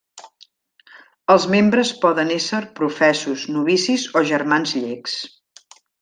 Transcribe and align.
Els 1.33 1.43
membres 1.55 1.91
poden 2.05 2.31
ésser 2.37 2.61
professos, 2.81 3.43
novicis 3.57 4.07
o 4.19 4.27
germans 4.31 4.73
llecs. 4.83 5.19